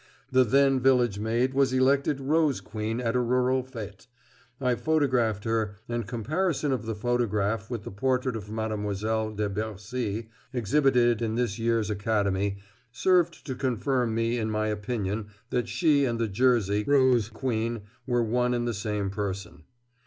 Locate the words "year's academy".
11.59-12.57